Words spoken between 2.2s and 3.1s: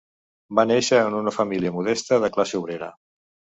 de classe obrera.